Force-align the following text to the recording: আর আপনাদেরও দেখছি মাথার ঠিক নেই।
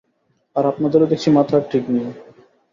আর 0.55 0.63
আপনাদেরও 0.65 1.09
দেখছি 1.11 1.29
মাথার 1.31 1.61
ঠিক 1.71 1.83
নেই। 1.89 2.07